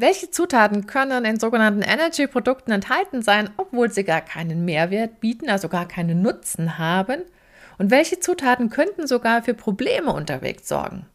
[0.00, 5.68] Welche Zutaten können in sogenannten Energy-Produkten enthalten sein, obwohl sie gar keinen Mehrwert bieten, also
[5.68, 7.22] gar keinen Nutzen haben?
[7.78, 11.06] Und welche Zutaten könnten sogar für Probleme unterwegs sorgen?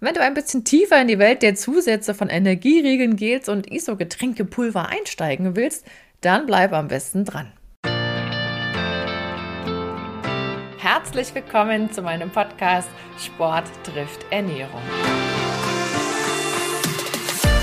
[0.00, 3.70] Und wenn du ein bisschen tiefer in die Welt der Zusätze von Energieriegeln, Gels und
[3.70, 5.86] ISO-Getränkepulver einsteigen willst,
[6.20, 7.52] dann bleib am besten dran.
[10.78, 14.82] Herzlich willkommen zu meinem Podcast Sport trifft Ernährung.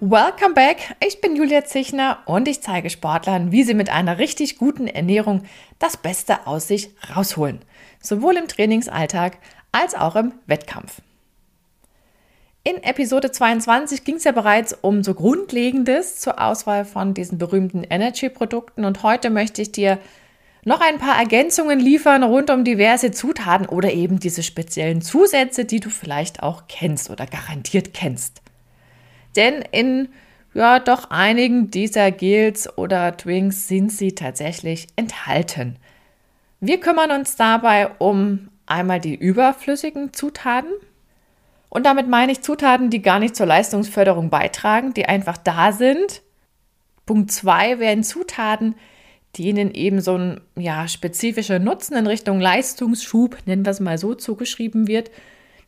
[0.00, 0.94] Welcome back!
[1.04, 5.42] Ich bin Julia Zichner und ich zeige Sportlern, wie sie mit einer richtig guten Ernährung
[5.80, 7.58] das Beste aus sich rausholen
[8.00, 9.38] sowohl im Trainingsalltag
[9.72, 11.00] als auch im Wettkampf.
[12.62, 17.82] In Episode 22 ging es ja bereits um so Grundlegendes zur Auswahl von diesen berühmten
[17.82, 19.98] Energy-Produkten und heute möchte ich dir
[20.64, 25.80] noch ein paar Ergänzungen liefern rund um diverse Zutaten oder eben diese speziellen Zusätze, die
[25.80, 28.42] du vielleicht auch kennst oder garantiert kennst.
[29.38, 30.08] Denn in
[30.52, 35.76] ja doch einigen dieser Gels oder Twinks sind sie tatsächlich enthalten.
[36.60, 40.72] Wir kümmern uns dabei um einmal die überflüssigen Zutaten.
[41.68, 46.22] Und damit meine ich Zutaten, die gar nicht zur Leistungsförderung beitragen, die einfach da sind.
[47.06, 48.74] Punkt 2 wären Zutaten,
[49.38, 54.14] denen eben so ein ja, spezifischer Nutzen in Richtung Leistungsschub, nennen wir es mal so,
[54.14, 55.12] zugeschrieben wird,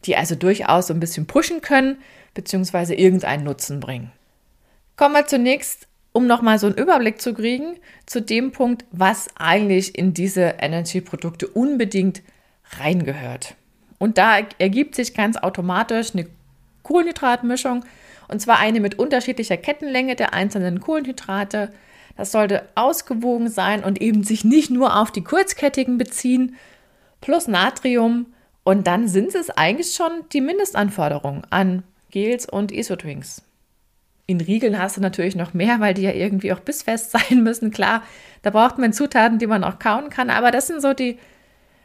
[0.06, 1.98] die also durchaus so ein bisschen pushen können,
[2.34, 4.12] beziehungsweise irgendeinen Nutzen bringen.
[4.96, 9.96] Kommen wir zunächst um nochmal so einen Überblick zu kriegen zu dem Punkt, was eigentlich
[9.96, 12.22] in diese Energy-Produkte unbedingt
[12.78, 13.54] reingehört.
[13.98, 16.26] Und da ergibt sich ganz automatisch eine
[16.82, 17.84] Kohlenhydratmischung
[18.28, 21.72] und zwar eine mit unterschiedlicher Kettenlänge der einzelnen Kohlenhydrate.
[22.16, 26.56] Das sollte ausgewogen sein und eben sich nicht nur auf die kurzkettigen beziehen,
[27.20, 28.26] plus Natrium.
[28.62, 33.42] Und dann sind es eigentlich schon die Mindestanforderungen an Gels und Isotwinks.
[34.26, 37.70] In Riegeln hast du natürlich noch mehr, weil die ja irgendwie auch bissfest sein müssen.
[37.70, 38.02] Klar,
[38.42, 40.30] da braucht man Zutaten, die man auch kauen kann.
[40.30, 41.18] Aber das sind so die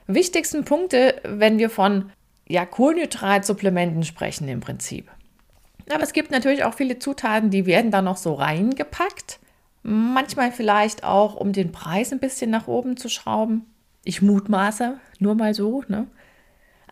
[0.08, 2.12] wichtigsten Punkte, wenn wir von
[2.48, 5.10] ja, Kohlenhydratsupplementen sprechen im Prinzip.
[5.90, 9.40] Aber es gibt natürlich auch viele Zutaten, die werden da noch so reingepackt.
[9.84, 13.66] Manchmal vielleicht auch, um den Preis ein bisschen nach oben zu schrauben.
[14.04, 15.84] Ich mutmaße, nur mal so.
[15.88, 16.08] Ne?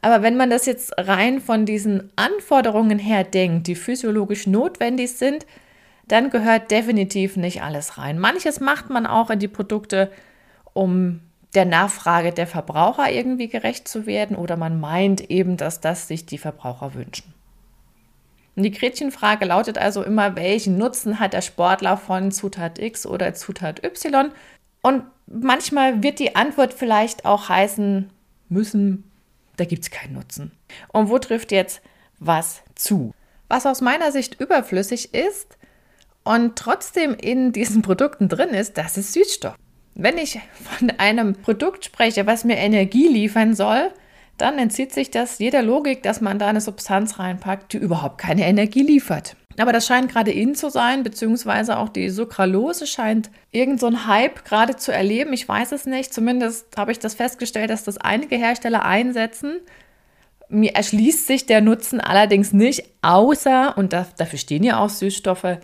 [0.03, 5.45] Aber wenn man das jetzt rein von diesen Anforderungen her denkt, die physiologisch notwendig sind,
[6.09, 8.19] dann gehört definitiv nicht alles rein.
[8.19, 10.11] Manches macht man auch in die Produkte,
[10.73, 11.21] um
[11.55, 16.25] der Nachfrage der Verbraucher irgendwie gerecht zu werden oder man meint eben, dass das sich
[16.25, 17.33] die Verbraucher wünschen.
[18.57, 23.33] Und die Gretchenfrage lautet also immer, welchen Nutzen hat der Sportler von Zutat X oder
[23.35, 24.31] Zutat Y?
[24.81, 28.09] Und manchmal wird die Antwort vielleicht auch heißen
[28.49, 29.09] müssen,
[29.57, 30.51] da gibt es keinen Nutzen.
[30.91, 31.81] Und wo trifft jetzt
[32.19, 33.13] was zu?
[33.49, 35.57] Was aus meiner Sicht überflüssig ist
[36.23, 39.55] und trotzdem in diesen Produkten drin ist, das ist Süßstoff.
[39.95, 40.39] Wenn ich
[40.79, 43.91] von einem Produkt spreche, was mir Energie liefern soll,
[44.37, 48.47] dann entzieht sich das jeder Logik, dass man da eine Substanz reinpackt, die überhaupt keine
[48.47, 49.35] Energie liefert.
[49.57, 54.07] Aber das scheint gerade in zu sein, beziehungsweise auch die Sucralose scheint irgend so ein
[54.07, 55.33] Hype gerade zu erleben.
[55.33, 56.13] Ich weiß es nicht.
[56.13, 59.59] Zumindest habe ich das festgestellt, dass das einige Hersteller einsetzen.
[60.49, 65.57] Mir erschließt sich der Nutzen allerdings nicht, außer, und da, dafür stehen ja auch Süßstoffe,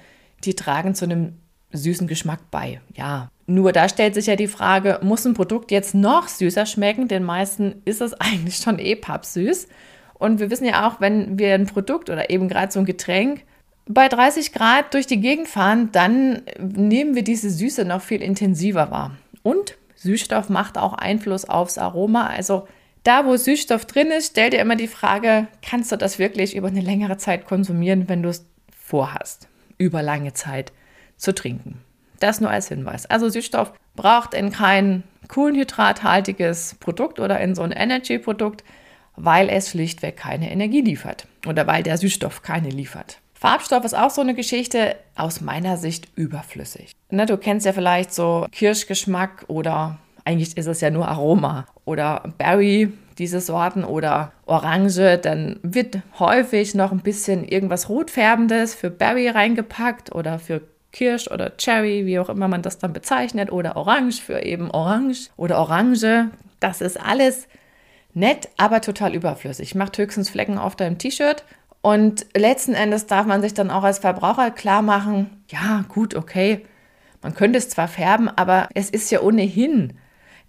[0.44, 1.34] die tragen zu einem
[1.72, 2.82] süßen Geschmack bei.
[2.96, 3.30] Ja.
[3.46, 7.08] Nur da stellt sich ja die Frage, muss ein Produkt jetzt noch süßer schmecken?
[7.08, 9.68] Den meisten ist es eigentlich schon eh pappsüß.
[10.14, 13.44] Und wir wissen ja auch, wenn wir ein Produkt oder eben gerade so ein Getränk
[13.90, 18.92] bei 30 Grad durch die Gegend fahren, dann nehmen wir diese Süße noch viel intensiver
[18.92, 19.18] wahr.
[19.42, 22.28] Und Süßstoff macht auch Einfluss aufs Aroma.
[22.28, 22.68] Also
[23.04, 26.68] da, wo Süßstoff drin ist, stell dir immer die Frage, kannst du das wirklich über
[26.68, 28.46] eine längere Zeit konsumieren, wenn du es
[28.78, 29.47] vorhast,
[29.80, 30.72] über lange Zeit
[31.18, 31.82] zu trinken.
[32.20, 33.08] Das nur als Hinweis.
[33.08, 38.64] Also Süßstoff braucht in kein kohlenhydrathaltiges Produkt oder in so ein Energy-Produkt,
[39.16, 43.20] weil es schlichtweg keine Energie liefert oder weil der Süßstoff keine liefert.
[43.40, 46.91] Farbstoff ist auch so eine Geschichte aus meiner Sicht überflüssig.
[47.09, 52.34] Ne, du kennst ja vielleicht so Kirschgeschmack oder eigentlich ist es ja nur Aroma oder
[52.38, 59.30] Berry, diese Sorten oder Orange, dann wird häufig noch ein bisschen irgendwas Rotfärbendes für Berry
[59.30, 60.62] reingepackt oder für
[60.92, 65.30] Kirsch oder Cherry, wie auch immer man das dann bezeichnet, oder Orange für eben Orange
[65.38, 66.28] oder Orange.
[66.59, 67.47] Das ist alles
[68.14, 69.76] nett, aber total überflüssig.
[69.76, 71.46] Macht höchstens Flecken auf deinem T-Shirt.
[71.81, 76.66] Und letzten Endes darf man sich dann auch als Verbraucher klar machen, ja, gut, okay,
[77.22, 79.93] man könnte es zwar färben, aber es ist ja ohnehin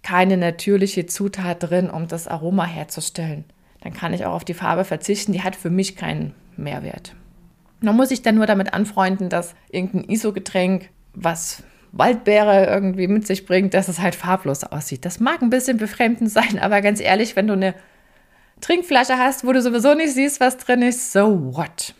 [0.03, 3.45] keine natürliche Zutat drin, um das Aroma herzustellen.
[3.81, 7.15] Dann kann ich auch auf die Farbe verzichten, die hat für mich keinen Mehrwert.
[7.81, 13.45] Man muss sich dann nur damit anfreunden, dass irgendein ISO-Getränk, was Waldbeere irgendwie mit sich
[13.45, 15.03] bringt, dass es halt farblos aussieht.
[15.03, 17.73] Das mag ein bisschen befremdend sein, aber ganz ehrlich, wenn du eine
[18.61, 21.93] Trinkflasche hast, wo du sowieso nicht siehst, was drin ist, so what?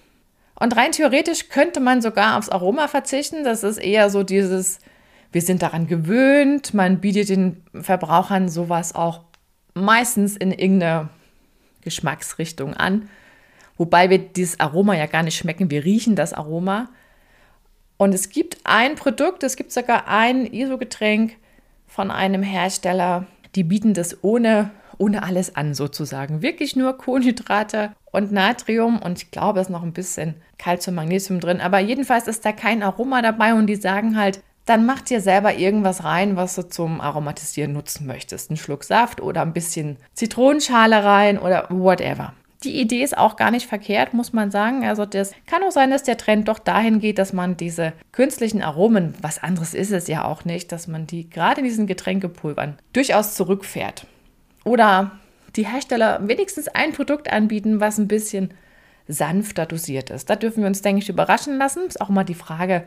[0.55, 3.43] Und rein theoretisch könnte man sogar aufs Aroma verzichten.
[3.43, 4.79] Das ist eher so dieses,
[5.31, 9.21] wir sind daran gewöhnt, man bietet den Verbrauchern sowas auch
[9.73, 11.09] meistens in irgendeiner
[11.81, 13.09] Geschmacksrichtung an.
[13.77, 16.89] Wobei wir dieses Aroma ja gar nicht schmecken, wir riechen das Aroma.
[17.97, 21.37] Und es gibt ein Produkt, es gibt sogar ein ISO-Getränk
[21.87, 23.25] von einem Hersteller,
[23.55, 26.43] die bieten das ohne, ohne alles an sozusagen.
[26.43, 31.39] Wirklich nur Kohlenhydrate und Natrium und ich glaube, es ist noch ein bisschen Calcium, Magnesium
[31.39, 31.59] drin.
[31.59, 35.55] Aber jedenfalls ist da kein Aroma dabei und die sagen halt, dann mach dir selber
[35.55, 38.51] irgendwas rein, was du zum Aromatisieren nutzen möchtest.
[38.51, 42.33] Ein Schluck Saft oder ein bisschen Zitronenschale rein oder whatever.
[42.63, 44.85] Die Idee ist auch gar nicht verkehrt, muss man sagen.
[44.85, 48.61] Also das kann auch sein, dass der Trend doch dahin geht, dass man diese künstlichen
[48.61, 52.77] Aromen, was anderes ist es ja auch nicht, dass man die gerade in diesen Getränkepulvern
[52.93, 54.05] durchaus zurückfährt.
[54.63, 55.11] Oder
[55.55, 58.53] die Hersteller wenigstens ein Produkt anbieten, was ein bisschen
[59.07, 60.29] sanfter dosiert ist.
[60.29, 61.87] Da dürfen wir uns, denke ich, überraschen lassen.
[61.87, 62.83] Ist auch mal die Frage,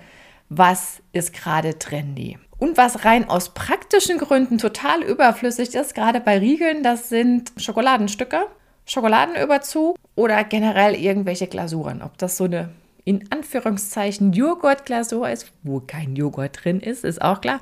[0.49, 2.39] was ist gerade trendy?
[2.59, 8.47] Und was rein aus praktischen Gründen total überflüssig ist, gerade bei Riegeln, das sind Schokoladenstücke.
[8.87, 12.03] Schokoladenüberzug oder generell irgendwelche Glasuren.
[12.03, 12.71] Ob das so eine
[13.05, 17.61] in Anführungszeichen Joghurtglasur ist, wo kein Joghurt drin ist, ist auch klar.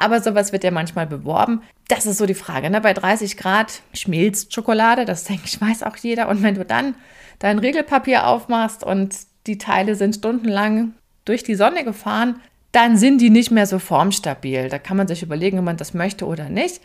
[0.00, 1.62] Aber sowas wird ja manchmal beworben.
[1.88, 2.70] Das ist so die Frage.
[2.70, 2.80] Ne?
[2.80, 6.28] Bei 30 Grad schmilzt Schokolade, das denke ich, weiß auch jeder.
[6.28, 6.94] Und wenn du dann
[7.38, 9.14] dein Regelpapier aufmachst und
[9.46, 10.92] die Teile sind stundenlang
[11.24, 12.40] durch die Sonne gefahren,
[12.72, 14.68] dann sind die nicht mehr so formstabil.
[14.68, 16.80] Da kann man sich überlegen, ob man das möchte oder nicht.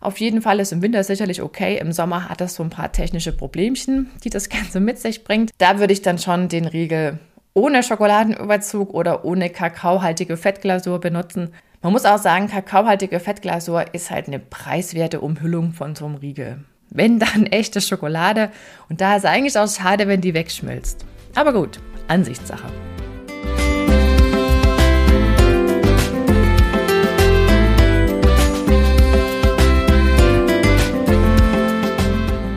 [0.00, 1.78] Auf jeden Fall ist im Winter sicherlich okay.
[1.78, 5.50] Im Sommer hat das so ein paar technische Problemchen, die das Ganze mit sich bringt.
[5.58, 7.18] Da würde ich dann schon den Riegel
[7.54, 11.52] ohne Schokoladenüberzug oder ohne kakaohaltige Fettglasur benutzen.
[11.80, 16.64] Man muss auch sagen, kakaohaltige Fettglasur ist halt eine preiswerte Umhüllung von so einem Riegel.
[16.90, 18.50] Wenn dann echte Schokolade
[18.88, 21.06] und da ist eigentlich auch schade, wenn die wegschmilzt.
[21.36, 21.78] Aber gut,
[22.08, 22.66] Ansichtssache.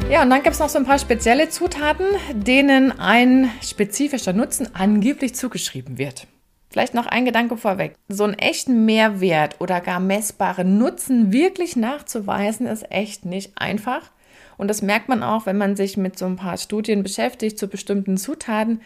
[0.09, 4.74] Ja, und dann gibt es noch so ein paar spezielle Zutaten, denen ein spezifischer Nutzen
[4.74, 6.25] angeblich zugeschrieben wird.
[6.71, 7.95] Vielleicht noch ein Gedanke vorweg.
[8.07, 14.09] So einen echten Mehrwert oder gar messbaren Nutzen wirklich nachzuweisen, ist echt nicht einfach.
[14.57, 17.68] Und das merkt man auch, wenn man sich mit so ein paar Studien beschäftigt zu
[17.68, 18.81] bestimmten Zutaten.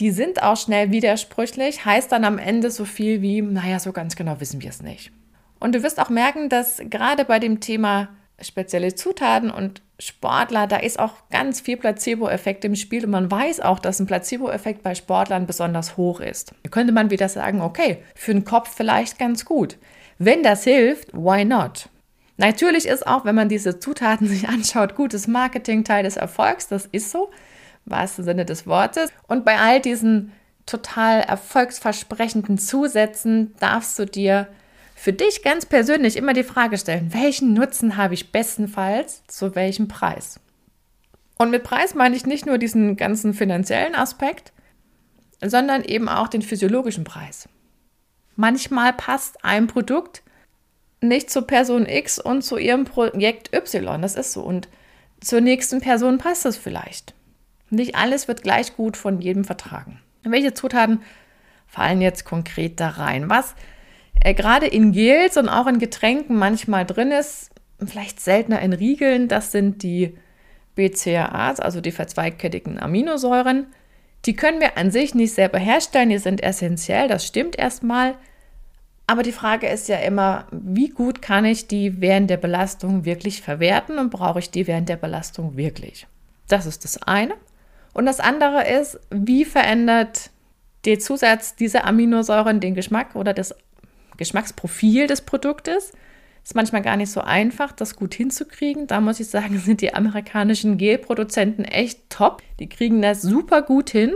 [0.00, 4.16] Die sind auch schnell widersprüchlich, heißt dann am Ende so viel wie, naja, so ganz
[4.16, 5.12] genau wissen wir es nicht.
[5.60, 8.08] Und du wirst auch merken, dass gerade bei dem Thema
[8.40, 13.60] spezielle Zutaten und Sportler, da ist auch ganz viel Placebo-Effekt im Spiel und man weiß
[13.60, 16.52] auch, dass ein Placebo-Effekt bei Sportlern besonders hoch ist.
[16.62, 19.76] Da könnte man wieder sagen, okay, für den Kopf vielleicht ganz gut.
[20.18, 21.88] Wenn das hilft, why not?
[22.36, 26.86] Natürlich ist auch, wenn man diese Zutaten sich anschaut, gutes Marketing Teil des Erfolgs, das
[26.86, 27.30] ist so,
[27.84, 29.10] im wahrsten Sinne des Wortes.
[29.26, 30.32] Und bei all diesen
[30.64, 34.46] total erfolgsversprechenden Zusätzen darfst du dir
[34.98, 39.86] für dich ganz persönlich immer die Frage stellen, welchen Nutzen habe ich bestenfalls zu welchem
[39.86, 40.40] Preis?
[41.38, 44.52] Und mit Preis meine ich nicht nur diesen ganzen finanziellen Aspekt,
[45.40, 47.48] sondern eben auch den physiologischen Preis.
[48.34, 50.22] Manchmal passt ein Produkt
[51.00, 54.02] nicht zur Person X und zu ihrem Projekt Y.
[54.02, 54.42] Das ist so.
[54.42, 54.68] Und
[55.20, 57.14] zur nächsten Person passt es vielleicht.
[57.70, 60.00] Nicht alles wird gleich gut von jedem vertragen.
[60.24, 61.02] Welche Zutaten
[61.68, 63.30] fallen jetzt konkret da rein?
[63.30, 63.54] Was
[64.20, 67.50] äh, gerade in Gels und auch in Getränken manchmal drin ist,
[67.84, 70.16] vielleicht seltener in Riegeln, das sind die
[70.74, 73.66] BCAAs, also die verzweigkettigen Aminosäuren.
[74.24, 78.14] Die können wir an sich nicht selber herstellen, die sind essentiell, das stimmt erstmal.
[79.06, 83.40] Aber die Frage ist ja immer, wie gut kann ich die während der Belastung wirklich
[83.40, 86.06] verwerten und brauche ich die während der Belastung wirklich?
[86.46, 87.34] Das ist das eine.
[87.94, 90.30] Und das andere ist, wie verändert
[90.84, 93.54] der Zusatz dieser Aminosäuren den Geschmack oder das
[94.18, 95.92] Geschmacksprofil des Produktes.
[96.44, 98.86] Ist manchmal gar nicht so einfach, das gut hinzukriegen.
[98.86, 102.42] Da muss ich sagen, sind die amerikanischen Gelproduzenten echt top.
[102.60, 104.12] Die kriegen das super gut hin.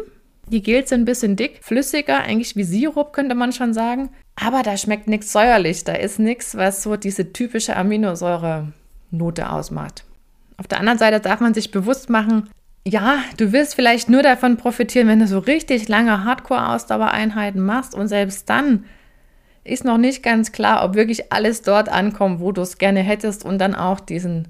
[0.48, 4.10] Die Gels sind ein bisschen dick, flüssiger, eigentlich wie Sirup, könnte man schon sagen.
[4.34, 5.84] Aber da schmeckt nichts säuerlich.
[5.84, 10.04] Da ist nichts, was so diese typische Aminosäure-Note ausmacht.
[10.58, 12.48] Auf der anderen Seite darf man sich bewusst machen,
[12.84, 18.08] ja, du wirst vielleicht nur davon profitieren, wenn du so richtig lange Hardcore-Ausdauereinheiten machst und
[18.08, 18.84] selbst dann
[19.64, 23.44] ist noch nicht ganz klar, ob wirklich alles dort ankommt, wo du es gerne hättest
[23.44, 24.48] und dann auch diesen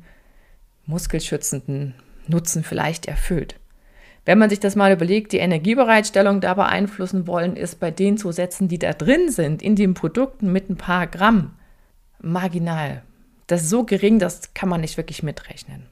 [0.87, 1.95] muskelschützenden
[2.27, 3.57] Nutzen vielleicht erfüllt.
[4.25, 8.69] Wenn man sich das mal überlegt, die Energiebereitstellung da beeinflussen wollen, ist bei den Zusätzen,
[8.69, 11.55] die da drin sind, in den Produkten mit ein paar Gramm,
[12.21, 13.03] marginal.
[13.49, 15.87] Das ist so gering, das kann man nicht wirklich mitrechnen.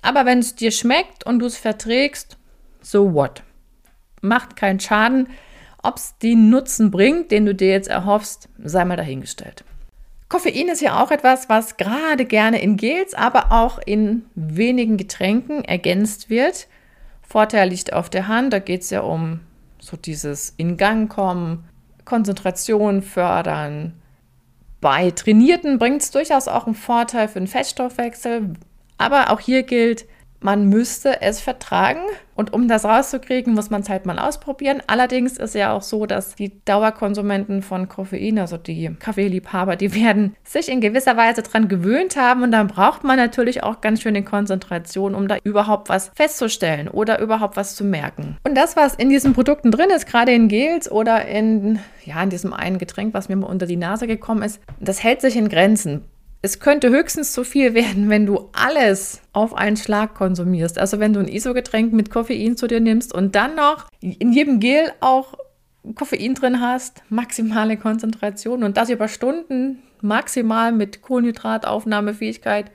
[0.00, 2.38] Aber wenn es dir schmeckt und du es verträgst,
[2.80, 3.42] so what?
[4.22, 5.28] Macht keinen Schaden.
[5.82, 9.64] Ob es den Nutzen bringt, den du dir jetzt erhoffst, sei mal dahingestellt.
[10.28, 15.64] Koffein ist ja auch etwas, was gerade gerne in Gels, aber auch in wenigen Getränken
[15.64, 16.68] ergänzt wird.
[17.20, 19.40] Vorteil liegt auf der Hand, da geht es ja um
[19.78, 21.64] so dieses In Gang kommen,
[22.04, 23.94] Konzentration fördern.
[24.80, 28.54] Bei Trainierten bringt es durchaus auch einen Vorteil für den Fettstoffwechsel,
[28.98, 30.06] aber auch hier gilt,
[30.44, 32.00] man müsste es vertragen.
[32.34, 34.82] Und um das rauszukriegen, muss man es halt mal ausprobieren.
[34.86, 40.34] Allerdings ist ja auch so, dass die Dauerkonsumenten von Koffein, also die Kaffeeliebhaber, die werden
[40.42, 42.42] sich in gewisser Weise daran gewöhnt haben.
[42.42, 46.88] Und dann braucht man natürlich auch ganz schön die Konzentration, um da überhaupt was festzustellen
[46.88, 48.38] oder überhaupt was zu merken.
[48.44, 52.30] Und das, was in diesen Produkten drin ist, gerade in Gels oder in, ja, in
[52.30, 55.50] diesem einen Getränk, was mir mal unter die Nase gekommen ist, das hält sich in
[55.50, 56.04] Grenzen.
[56.44, 60.76] Es könnte höchstens zu viel werden, wenn du alles auf einen Schlag konsumierst.
[60.76, 64.58] Also wenn du ein ISO-Getränk mit Koffein zu dir nimmst und dann noch in jedem
[64.58, 65.38] Gel auch
[65.94, 72.72] Koffein drin hast, maximale Konzentration und das über Stunden maximal mit Kohlenhydrataufnahmefähigkeit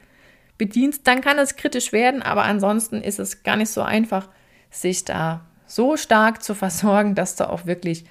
[0.58, 4.30] bedienst, dann kann es kritisch werden, aber ansonsten ist es gar nicht so einfach,
[4.72, 8.06] sich da so stark zu versorgen, dass du auch wirklich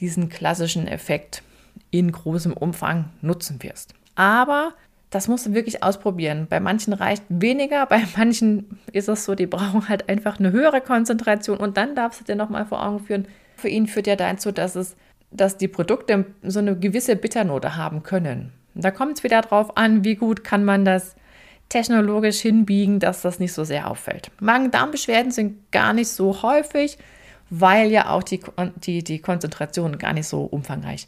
[0.00, 1.42] diesen klassischen Effekt
[1.90, 3.94] in großem Umfang nutzen wirst.
[4.14, 4.74] Aber
[5.12, 6.46] das musst du wirklich ausprobieren.
[6.48, 10.80] Bei manchen reicht weniger, bei manchen ist es so, die brauchen halt einfach eine höhere
[10.80, 14.50] Konzentration und dann darfst du dir nochmal vor Augen führen, für ihn führt ja dazu,
[14.50, 14.96] dass es,
[15.30, 18.52] dass die Produkte so eine gewisse Bitternote haben können.
[18.74, 21.14] da kommt es wieder darauf an, wie gut kann man das
[21.68, 24.30] technologisch hinbiegen, dass das nicht so sehr auffällt.
[24.40, 26.98] Magen-Darm-Beschwerden sind gar nicht so häufig,
[27.50, 28.40] weil ja auch die,
[28.76, 31.06] die, die Konzentrationen gar nicht so umfangreich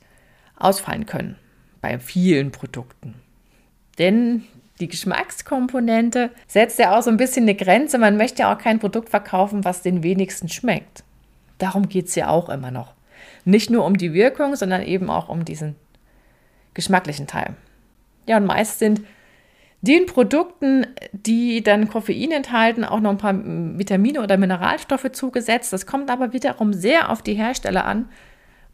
[0.56, 1.36] ausfallen können
[1.84, 3.14] bei vielen Produkten.
[3.98, 4.44] Denn
[4.80, 7.98] die Geschmackskomponente setzt ja auch so ein bisschen eine Grenze.
[7.98, 11.04] Man möchte ja auch kein Produkt verkaufen, was den wenigsten schmeckt.
[11.58, 12.94] Darum geht es ja auch immer noch.
[13.44, 15.76] Nicht nur um die Wirkung, sondern eben auch um diesen
[16.72, 17.54] geschmacklichen Teil.
[18.26, 19.02] Ja, und meist sind
[19.82, 25.70] den Produkten, die dann Koffein enthalten, auch noch ein paar Vitamine oder Mineralstoffe zugesetzt.
[25.74, 28.08] Das kommt aber wiederum sehr auf die Hersteller an,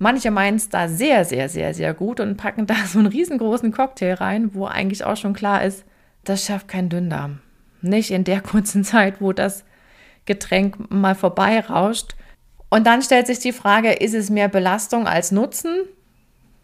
[0.02, 3.70] Manche meinen es da sehr, sehr, sehr, sehr gut und packen da so einen riesengroßen
[3.70, 5.84] Cocktail rein, wo eigentlich auch schon klar ist,
[6.24, 7.40] das schafft kein Dünndarm.
[7.82, 9.64] Nicht in der kurzen Zeit, wo das
[10.24, 12.14] Getränk mal vorbeirauscht.
[12.70, 15.82] Und dann stellt sich die Frage, ist es mehr Belastung als Nutzen?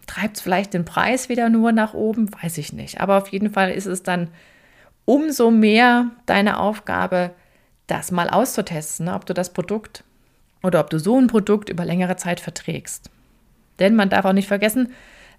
[0.07, 2.31] Treibt es vielleicht den Preis wieder nur nach oben?
[2.43, 3.03] Weiß ich nicht.
[3.03, 4.29] Aber auf jeden Fall ist es dann
[5.05, 7.33] umso mehr deine Aufgabe,
[7.87, 9.15] das mal auszutesten, ne?
[9.15, 10.05] ob du das Produkt
[10.63, 13.11] oder ob du so ein Produkt über längere Zeit verträgst.
[13.79, 14.93] Denn man darf auch nicht vergessen,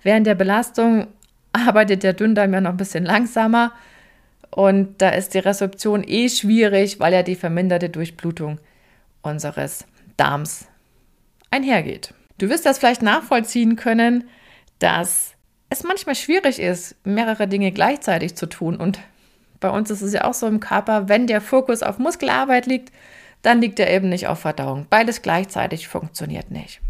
[0.04, 1.08] während der Belastung
[1.54, 3.72] arbeitet der Dünndarm ja noch ein bisschen langsamer
[4.50, 8.60] und da ist die Resorption eh schwierig, weil ja die verminderte Durchblutung
[9.22, 10.68] unseres Darms
[11.52, 12.14] einhergeht.
[12.38, 14.26] Du wirst das vielleicht nachvollziehen können,
[14.80, 15.34] dass
[15.70, 18.78] es manchmal schwierig ist, mehrere Dinge gleichzeitig zu tun.
[18.78, 19.00] Und
[19.60, 22.92] bei uns ist es ja auch so im Körper, wenn der Fokus auf Muskelarbeit liegt,
[23.42, 24.88] dann liegt er eben nicht auf Verdauung.
[24.90, 26.82] Beides gleichzeitig funktioniert nicht.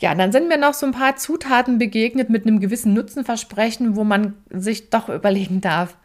[0.00, 4.04] Ja, dann sind mir noch so ein paar Zutaten begegnet mit einem gewissen Nutzenversprechen, wo
[4.04, 5.96] man sich doch überlegen darf,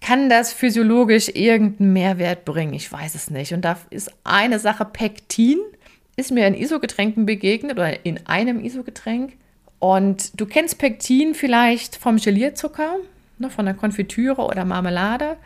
[0.00, 2.72] kann das physiologisch irgendeinen Mehrwert bringen?
[2.74, 3.52] Ich weiß es nicht.
[3.52, 5.58] Und da ist eine Sache Pektin,
[6.16, 9.34] ist mir in ISO-Getränken begegnet oder in einem ISO-Getränk.
[9.78, 12.96] Und du kennst Pektin vielleicht vom Gelierzucker,
[13.38, 15.36] ne, von der Konfitüre oder Marmelade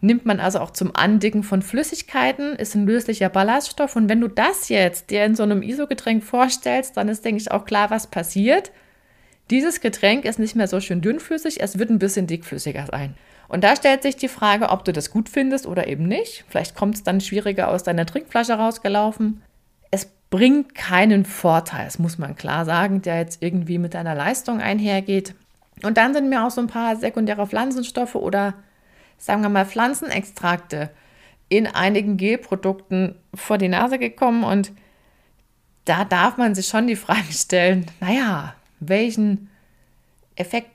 [0.00, 3.96] nimmt man also auch zum Andicken von Flüssigkeiten, ist ein löslicher Ballaststoff.
[3.96, 7.50] Und wenn du das jetzt dir in so einem ISO-Getränk vorstellst, dann ist, denke ich,
[7.50, 8.70] auch klar, was passiert.
[9.50, 13.14] Dieses Getränk ist nicht mehr so schön dünnflüssig, es wird ein bisschen dickflüssiger sein.
[13.48, 16.44] Und da stellt sich die Frage, ob du das gut findest oder eben nicht.
[16.48, 19.42] Vielleicht kommt es dann schwieriger aus deiner Trinkflasche rausgelaufen.
[19.90, 24.60] Es bringt keinen Vorteil, das muss man klar sagen, der jetzt irgendwie mit deiner Leistung
[24.60, 25.34] einhergeht.
[25.82, 28.54] Und dann sind mir auch so ein paar sekundäre Pflanzenstoffe oder
[29.18, 30.90] sagen wir mal, Pflanzenextrakte
[31.48, 34.72] in einigen Gelprodukten vor die Nase gekommen und
[35.84, 39.50] da darf man sich schon die Frage stellen, naja, welchen
[40.36, 40.70] Effekt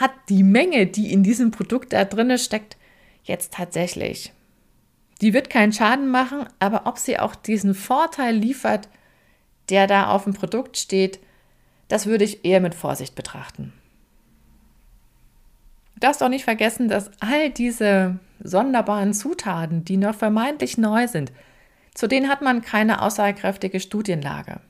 [0.00, 2.76] hat die Menge, die in diesem Produkt da drin steckt,
[3.24, 4.32] jetzt tatsächlich?
[5.20, 8.88] Die wird keinen Schaden machen, aber ob sie auch diesen Vorteil liefert,
[9.68, 11.18] der da auf dem Produkt steht,
[11.88, 13.72] das würde ich eher mit Vorsicht betrachten.
[15.98, 21.32] Du darfst auch nicht vergessen, dass all diese sonderbaren Zutaten, die noch vermeintlich neu sind,
[21.92, 24.60] zu denen hat man keine aussagekräftige Studienlage.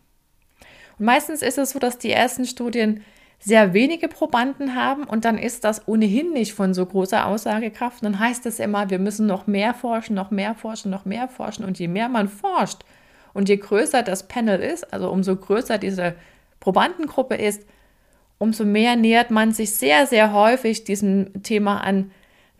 [0.99, 3.02] Und meistens ist es so, dass die ersten Studien
[3.40, 8.02] sehr wenige Probanden haben und dann ist das ohnehin nicht von so großer Aussagekraft.
[8.02, 11.28] Und dann heißt es immer, wir müssen noch mehr forschen, noch mehr forschen, noch mehr
[11.28, 11.62] forschen.
[11.62, 12.87] Und je mehr man forscht
[13.35, 16.14] und je größer das Panel ist, also umso größer diese
[16.58, 17.66] Probandengruppe ist,
[18.38, 22.11] umso mehr nähert man sich sehr, sehr häufig diesem Thema an,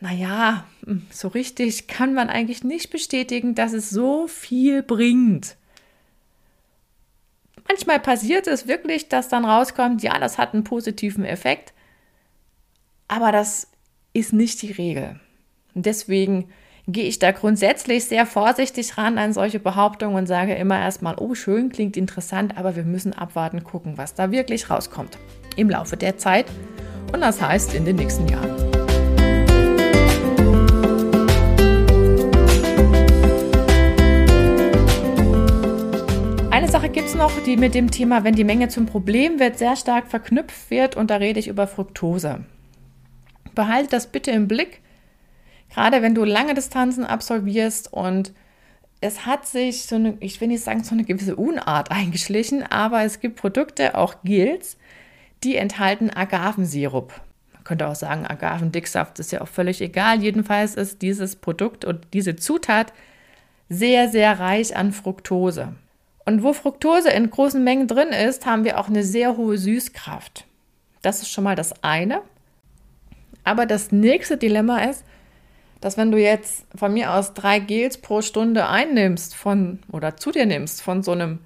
[0.01, 5.57] naja, hm, so richtig kann man eigentlich nicht bestätigen, dass es so viel bringt.
[7.67, 11.75] Manchmal passiert es wirklich, dass dann rauskommt, ja, das hat einen positiven Effekt,
[13.09, 13.69] aber das
[14.13, 15.21] ist nicht die Regel.
[15.75, 16.49] Und deswegen
[16.91, 21.35] gehe ich da grundsätzlich sehr vorsichtig ran an solche Behauptungen und sage immer erstmal, oh,
[21.35, 25.19] schön, klingt interessant, aber wir müssen abwarten, gucken, was da wirklich rauskommt
[25.57, 26.47] im Laufe der Zeit
[27.13, 28.57] und das heißt in den nächsten Jahren.
[36.51, 39.59] Eine Sache gibt es noch, die mit dem Thema, wenn die Menge zum Problem wird,
[39.59, 42.47] sehr stark verknüpft wird und da rede ich über Fructose.
[43.55, 44.81] Behalte das bitte im Blick,
[45.71, 48.33] gerade wenn du lange Distanzen absolvierst und
[49.01, 53.05] es hat sich so eine, ich will nicht sagen, so eine gewisse Unart eingeschlichen, aber
[53.05, 54.77] es gibt Produkte, auch Gels,
[55.45, 57.13] die enthalten Agavensirup.
[57.55, 60.21] Man könnte auch sagen, Agavendicksaft ist ja auch völlig egal.
[60.23, 62.93] Jedenfalls ist dieses Produkt und diese Zutat
[63.69, 65.75] sehr, sehr reich an Fructose.
[66.25, 70.45] Und wo Fructose in großen Mengen drin ist, haben wir auch eine sehr hohe Süßkraft.
[71.03, 72.23] Das ist schon mal das eine.
[73.45, 75.05] Aber das nächste Dilemma ist,
[75.81, 80.33] dass wenn du jetzt von mir aus drei Gels pro Stunde einnimmst von oder zu
[80.33, 81.41] dir nimmst von so einem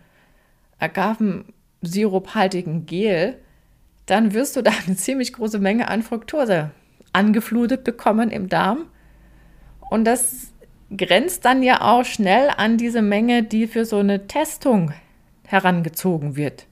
[0.78, 3.38] Agavensiruphaltigen Gel,
[4.06, 6.70] dann wirst du da eine ziemlich große Menge an Fructose
[7.12, 8.86] angeflutet bekommen im Darm.
[9.90, 10.52] Und das
[10.96, 14.92] grenzt dann ja auch schnell an diese Menge, die für so eine Testung
[15.46, 16.66] herangezogen wird.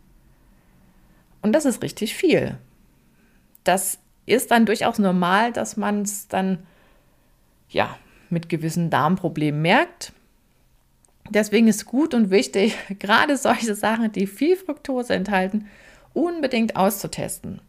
[1.42, 2.58] Und das ist richtig viel.
[3.64, 6.66] Das ist dann durchaus normal, dass man es dann
[7.70, 7.96] ja
[8.28, 10.12] mit gewissen Darmproblemen merkt.
[11.28, 15.66] Deswegen ist gut und wichtig, gerade solche Sachen, die viel Fructose enthalten,
[16.12, 17.60] unbedingt auszutesten.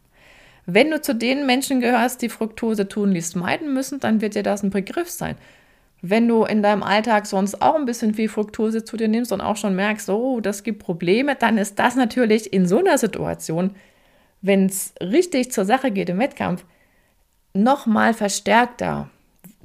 [0.66, 4.64] Wenn du zu den Menschen gehörst, die Fructose tunlichst meiden müssen, dann wird dir das
[4.64, 5.36] ein Begriff sein.
[6.04, 9.42] Wenn du in deinem Alltag sonst auch ein bisschen viel Fructose zu dir nimmst und
[9.42, 13.76] auch schon merkst, oh, das gibt Probleme, dann ist das natürlich in so einer Situation,
[14.42, 16.66] wenn es richtig zur Sache geht im Wettkampf,
[17.54, 19.10] nochmal verstärkter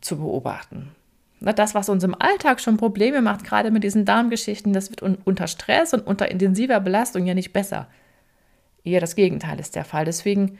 [0.07, 0.92] zu beobachten.
[1.40, 5.47] Das, was uns im Alltag schon Probleme macht, gerade mit diesen Darmgeschichten, das wird unter
[5.47, 7.88] Stress und unter intensiver Belastung ja nicht besser.
[8.85, 10.07] Eher das Gegenteil ist der Fall.
[10.07, 10.59] Deswegen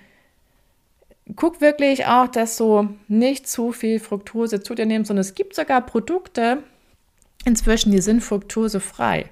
[1.35, 5.11] guck wirklich auch, dass du nicht zu viel Fructose zu dir nimmst.
[5.11, 6.63] Und es gibt sogar Produkte
[7.45, 9.31] inzwischen, die sind fructosefrei.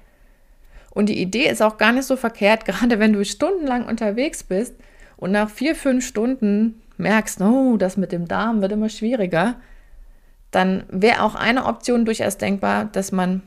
[0.89, 4.75] Und die Idee ist auch gar nicht so verkehrt, gerade wenn du stundenlang unterwegs bist
[5.17, 9.55] und nach vier, fünf Stunden merkst, oh, das mit dem Darm wird immer schwieriger,
[10.55, 13.43] dann wäre auch eine Option durchaus denkbar, dass man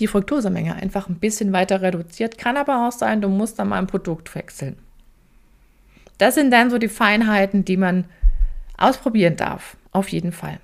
[0.00, 2.36] die Fructosemenge einfach ein bisschen weiter reduziert.
[2.36, 4.76] Kann aber auch sein, du musst dann mal ein Produkt wechseln.
[6.18, 8.04] Das sind dann so die Feinheiten, die man
[8.76, 9.76] ausprobieren darf.
[9.92, 10.58] Auf jeden Fall.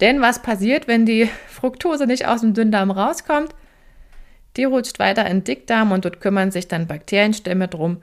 [0.00, 3.54] Denn was passiert, wenn die Fructose nicht aus dem Dünndarm rauskommt?
[4.56, 8.02] Die rutscht weiter in den Dickdarm und dort kümmern sich dann Bakterienstämme drum.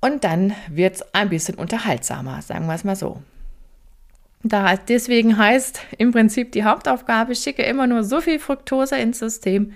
[0.00, 3.22] Und dann wird es ein bisschen unterhaltsamer, sagen wir es mal so.
[4.42, 9.72] Da deswegen heißt im Prinzip die Hauptaufgabe, schicke immer nur so viel Fructose ins System,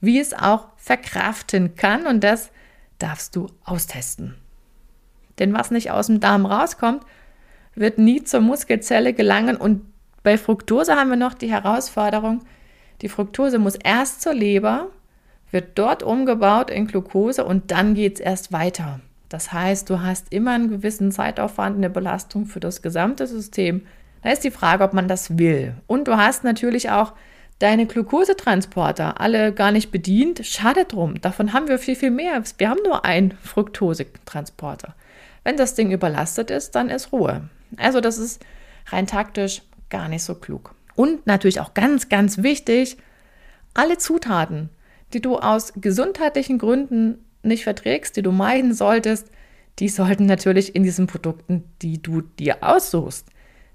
[0.00, 2.06] wie es auch verkraften kann.
[2.06, 2.50] Und das
[2.98, 4.36] darfst du austesten.
[5.38, 7.04] Denn was nicht aus dem Darm rauskommt,
[7.74, 9.56] wird nie zur Muskelzelle gelangen.
[9.56, 9.82] Und
[10.22, 12.44] bei Fructose haben wir noch die Herausforderung,
[13.00, 14.88] die Fructose muss erst zur Leber,
[15.50, 19.00] wird dort umgebaut in Glucose und dann geht es erst weiter.
[19.32, 23.86] Das heißt, du hast immer einen gewissen Zeitaufwand, eine Belastung für das gesamte System.
[24.22, 25.74] Da ist die Frage, ob man das will.
[25.86, 27.14] Und du hast natürlich auch
[27.58, 31.20] deine Glukosetransporter alle gar nicht bedient, schade drum.
[31.20, 32.42] Davon haben wir viel, viel mehr.
[32.58, 34.94] Wir haben nur einen Fructosetransporter.
[35.44, 37.48] Wenn das Ding überlastet ist, dann ist Ruhe.
[37.78, 38.44] Also das ist
[38.88, 40.74] rein taktisch gar nicht so klug.
[40.94, 42.98] Und natürlich auch ganz, ganz wichtig,
[43.74, 44.68] alle Zutaten,
[45.12, 49.30] die du aus gesundheitlichen Gründen nicht verträgst, die du meiden solltest,
[49.78, 53.28] die sollten natürlich in diesen Produkten, die du dir aussuchst,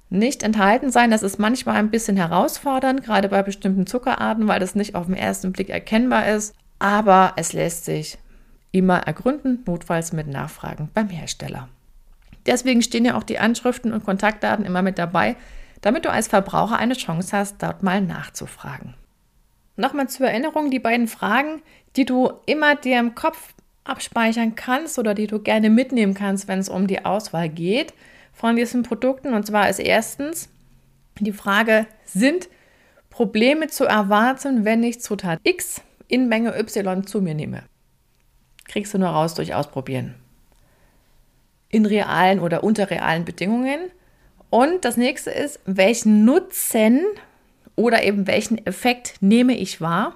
[0.09, 1.11] nicht enthalten sein.
[1.11, 5.15] Das ist manchmal ein bisschen herausfordernd, gerade bei bestimmten Zuckerarten, weil das nicht auf den
[5.15, 6.55] ersten Blick erkennbar ist.
[6.79, 8.17] Aber es lässt sich
[8.71, 11.67] immer ergründen, notfalls mit Nachfragen beim Hersteller.
[12.45, 15.35] Deswegen stehen ja auch die Anschriften und Kontaktdaten immer mit dabei,
[15.81, 18.93] damit du als Verbraucher eine Chance hast, dort mal nachzufragen.
[19.77, 21.61] Nochmal zur Erinnerung, die beiden Fragen,
[21.95, 26.59] die du immer dir im Kopf abspeichern kannst oder die du gerne mitnehmen kannst, wenn
[26.59, 27.93] es um die Auswahl geht
[28.33, 29.33] von diesen Produkten.
[29.33, 30.49] Und zwar ist erstens
[31.19, 32.49] die Frage, sind
[33.09, 37.63] Probleme zu erwarten, wenn ich Zutat X in Menge Y zu mir nehme?
[38.67, 40.15] Kriegst du nur raus durch Ausprobieren.
[41.69, 43.79] In realen oder unter realen Bedingungen.
[44.49, 47.01] Und das nächste ist, welchen Nutzen
[47.77, 50.15] oder eben welchen Effekt nehme ich wahr?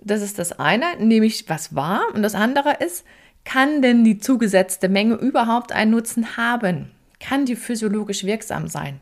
[0.00, 2.02] Das ist das eine, nehme ich was wahr.
[2.14, 3.04] Und das andere ist,
[3.44, 6.90] kann denn die zugesetzte Menge überhaupt einen Nutzen haben?
[7.20, 9.00] Kann die physiologisch wirksam sein?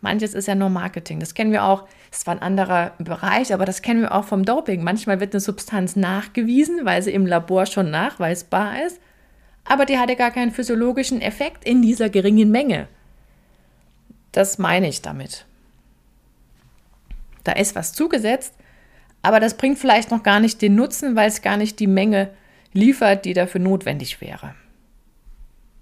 [0.00, 1.18] Manches ist ja nur Marketing.
[1.18, 1.88] Das kennen wir auch.
[2.10, 4.84] Das war ein anderer Bereich, aber das kennen wir auch vom Doping.
[4.84, 9.00] Manchmal wird eine Substanz nachgewiesen, weil sie im Labor schon nachweisbar ist,
[9.64, 12.88] aber die hatte gar keinen physiologischen Effekt in dieser geringen Menge.
[14.32, 15.46] Das meine ich damit
[17.48, 18.54] da ist was zugesetzt,
[19.22, 22.30] aber das bringt vielleicht noch gar nicht den Nutzen, weil es gar nicht die Menge
[22.72, 24.54] liefert, die dafür notwendig wäre.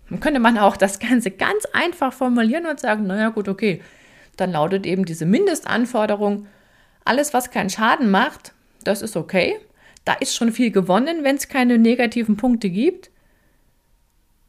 [0.09, 3.83] Dann könnte man auch das Ganze ganz einfach formulieren und sagen, naja gut, okay,
[4.37, 6.47] dann lautet eben diese Mindestanforderung,
[7.05, 8.53] alles, was keinen Schaden macht,
[8.85, 9.59] das ist okay.
[10.05, 13.11] Da ist schon viel gewonnen, wenn es keine negativen Punkte gibt.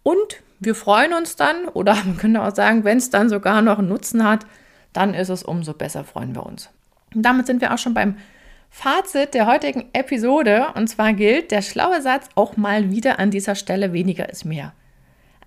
[0.04, 3.80] Und wir freuen uns dann, oder man könnte auch sagen, wenn es dann sogar noch
[3.80, 4.46] einen Nutzen hat,
[4.94, 6.70] dann ist es umso besser, freuen wir uns.
[7.18, 8.16] Und damit sind wir auch schon beim
[8.70, 10.68] Fazit der heutigen Episode.
[10.76, 14.72] Und zwar gilt der schlaue Satz auch mal wieder an dieser Stelle, weniger ist mehr.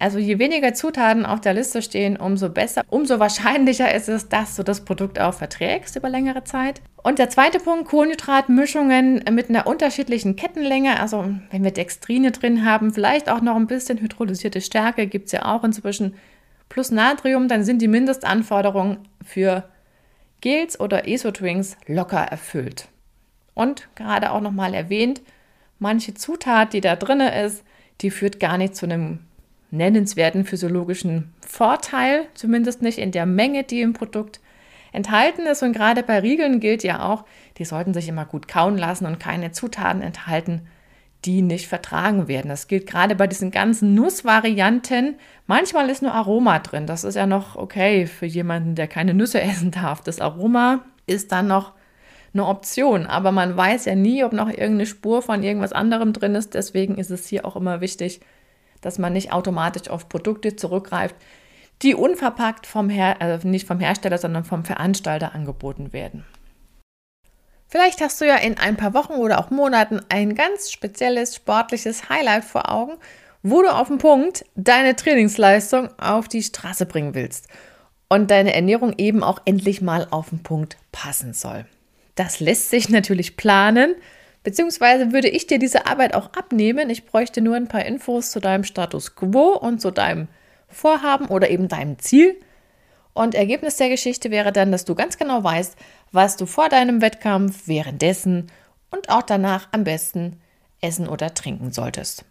[0.00, 4.56] Also je weniger Zutaten auf der Liste stehen, umso besser, umso wahrscheinlicher ist es, dass
[4.56, 6.80] du das Produkt auch verträgst über längere Zeit.
[7.04, 10.98] Und der zweite Punkt, Kohlenhydratmischungen mit einer unterschiedlichen Kettenlänge.
[10.98, 15.32] Also wenn wir Dextrine drin haben, vielleicht auch noch ein bisschen hydrolysierte Stärke, gibt es
[15.32, 16.14] ja auch inzwischen,
[16.68, 19.68] plus Natrium, dann sind die Mindestanforderungen für
[20.40, 22.88] Gels oder ESO-Drinks locker erfüllt.
[23.54, 25.20] Und gerade auch nochmal erwähnt,
[25.78, 27.64] manche Zutat, die da drin ist,
[28.00, 29.20] die führt gar nicht zu einem
[29.70, 34.40] nennenswerten physiologischen Vorteil, zumindest nicht in der Menge, die im Produkt
[34.92, 35.62] enthalten ist.
[35.62, 37.24] Und gerade bei Riegeln gilt ja auch,
[37.58, 40.62] die sollten sich immer gut kauen lassen und keine Zutaten enthalten,
[41.24, 42.48] die nicht vertragen werden.
[42.48, 45.16] Das gilt gerade bei diesen ganzen Nussvarianten.
[45.46, 46.86] Manchmal ist nur Aroma drin.
[46.86, 50.00] Das ist ja noch okay für jemanden, der keine Nüsse essen darf.
[50.02, 51.72] Das Aroma ist dann noch
[52.32, 56.34] eine Option, aber man weiß ja nie, ob noch irgendeine Spur von irgendwas anderem drin
[56.34, 56.54] ist.
[56.54, 58.20] Deswegen ist es hier auch immer wichtig,
[58.80, 61.16] dass man nicht automatisch auf Produkte zurückgreift,
[61.82, 66.24] die unverpackt vom Her also nicht vom Hersteller, sondern vom Veranstalter angeboten werden.
[67.70, 72.08] Vielleicht hast du ja in ein paar Wochen oder auch Monaten ein ganz spezielles sportliches
[72.08, 72.94] Highlight vor Augen,
[73.44, 77.46] wo du auf den Punkt deine Trainingsleistung auf die Straße bringen willst
[78.08, 81.64] und deine Ernährung eben auch endlich mal auf den Punkt passen soll.
[82.16, 83.94] Das lässt sich natürlich planen,
[84.42, 86.90] beziehungsweise würde ich dir diese Arbeit auch abnehmen.
[86.90, 90.26] Ich bräuchte nur ein paar Infos zu deinem Status quo und zu deinem
[90.68, 92.34] Vorhaben oder eben deinem Ziel.
[93.12, 95.76] Und Ergebnis der Geschichte wäre dann, dass du ganz genau weißt,
[96.12, 98.50] was du vor deinem Wettkampf, währenddessen
[98.90, 100.40] und auch danach am besten
[100.80, 102.24] essen oder trinken solltest.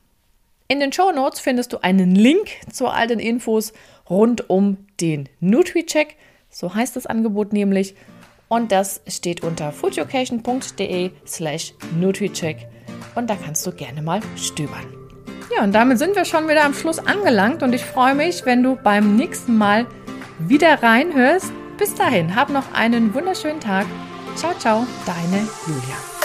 [0.67, 3.73] In den Show Notes findest du einen Link zu all den Infos
[4.09, 6.15] rund um den NutriCheck,
[6.49, 7.95] so heißt das Angebot nämlich.
[8.49, 12.67] Und das steht unter foodeducation.de slash NutriCheck
[13.15, 14.85] und da kannst du gerne mal stöbern.
[15.55, 18.61] Ja, und damit sind wir schon wieder am Schluss angelangt und ich freue mich, wenn
[18.61, 19.87] du beim nächsten Mal
[20.39, 21.51] wieder reinhörst.
[21.79, 23.87] Bis dahin, hab noch einen wunderschönen Tag.
[24.35, 26.18] Ciao, ciao, deine Julia.